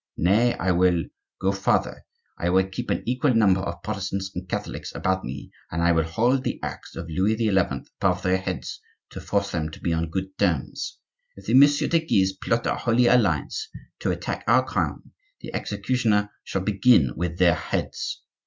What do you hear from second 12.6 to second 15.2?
a Holy Alliance to attack our crown,